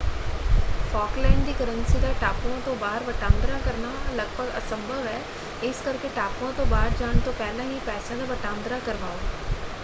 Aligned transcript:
Falkland 0.91 1.43
ਦੀ 1.45 1.53
currency 1.53 1.99
ਦਾ 1.99 2.13
ਟਾਪੂਆਂ 2.21 2.59
ਤੋਂ 2.61 2.75
ਬਾਹਰ 2.75 3.03
ਵਟਾਂਦਰਾ 3.03 3.59
ਕਰਨਾ 3.59 3.91
ਲਗਭਗ 4.11 4.57
ਅਸੰਭਵ 4.57 5.05
ਹੈ 5.07 5.21
ਇਸ 5.63 5.81
ਕਰਕੇ 5.81 6.09
ਟਾਪੂਆਂ 6.15 6.51
ਤੋਂ 6.53 6.65
ਬਾਹਰ 6.67 6.97
ਜਾਣ 6.99 7.19
ਤੋਂ 7.19 7.33
ਪਹਿਲਾਂ 7.35 7.65
ਹੀ 7.65 7.79
ਪੈਸਿਆਂ 7.85 8.17
ਦਾ 8.19 8.25
ਵਟਾਂਦਰਾ 8.25 8.79
ਕਰਵਾਓ। 8.81 9.17